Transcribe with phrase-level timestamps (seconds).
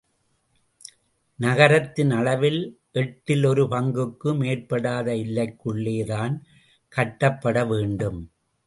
[1.39, 2.59] நகரத்தின் அளவில்
[2.91, 6.35] எட்டில் ஒரு பங்குக்கு மேற்படாத எல்லைக்குள்ளே தான்
[6.91, 8.19] கட்டப்பட வேண்டும்.